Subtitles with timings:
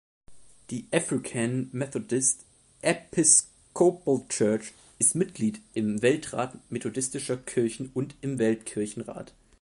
[0.71, 2.47] Die African Methodist
[2.81, 9.31] Episcopal Church ist Mitglied im Weltrat methodistischer Kirchen und im Weltkirchenrat.